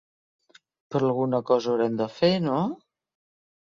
Però 0.95 1.07
alguna 1.11 1.43
cosa 1.51 1.71
haurem 1.77 2.03
de 2.03 2.11
fer, 2.19 2.35
no? 2.51 2.61